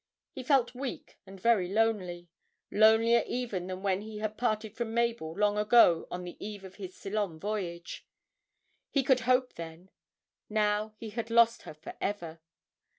[0.31, 2.27] He felt weak and very lonely
[2.71, 6.77] lonelier even than when he had parted from Mabel long ago on the eve of
[6.77, 8.07] his Ceylon voyage.
[8.89, 9.91] He could hope then;
[10.49, 12.39] now he had lost her for ever!